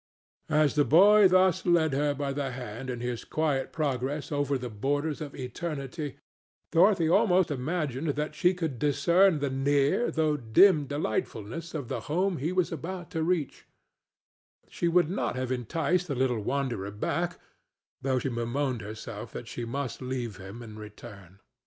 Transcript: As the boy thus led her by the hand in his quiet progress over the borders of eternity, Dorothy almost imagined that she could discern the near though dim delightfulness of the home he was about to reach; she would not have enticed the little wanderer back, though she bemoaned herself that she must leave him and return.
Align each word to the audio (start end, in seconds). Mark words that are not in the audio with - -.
As 0.49 0.73
the 0.73 0.83
boy 0.83 1.27
thus 1.27 1.63
led 1.63 1.93
her 1.93 2.15
by 2.15 2.33
the 2.33 2.49
hand 2.49 2.89
in 2.89 3.01
his 3.01 3.23
quiet 3.23 3.71
progress 3.71 4.31
over 4.31 4.57
the 4.57 4.67
borders 4.67 5.21
of 5.21 5.35
eternity, 5.35 6.17
Dorothy 6.71 7.07
almost 7.07 7.51
imagined 7.51 8.07
that 8.07 8.33
she 8.33 8.55
could 8.55 8.79
discern 8.79 9.37
the 9.37 9.51
near 9.51 10.09
though 10.09 10.37
dim 10.37 10.87
delightfulness 10.87 11.75
of 11.75 11.87
the 11.87 11.99
home 12.09 12.37
he 12.37 12.51
was 12.51 12.71
about 12.71 13.11
to 13.11 13.21
reach; 13.21 13.67
she 14.67 14.87
would 14.87 15.07
not 15.07 15.35
have 15.35 15.51
enticed 15.51 16.07
the 16.07 16.15
little 16.15 16.41
wanderer 16.41 16.89
back, 16.89 17.37
though 18.01 18.17
she 18.17 18.29
bemoaned 18.29 18.81
herself 18.81 19.31
that 19.33 19.47
she 19.47 19.65
must 19.65 20.01
leave 20.01 20.37
him 20.37 20.63
and 20.63 20.79
return. 20.79 21.39